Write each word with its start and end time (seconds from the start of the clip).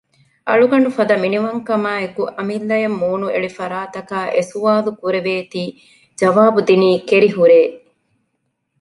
އަޅުގަނޑުފަދަ 0.47 1.15
މިނިވަންކަމާއި 1.23 1.99
އެކު 2.03 2.23
އަމިއްލައަށް 2.37 2.97
މޫނުއެޅި 3.01 3.49
ފަރާތަކާ 3.57 4.19
އެ 4.33 4.41
ސުވާްލު 4.51 4.91
ކުރެވޭތީ 5.01 5.63
ޖަވާބު 6.19 6.59
ދިނީ 6.67 6.89
ކެރިހުރޭ 7.09 7.59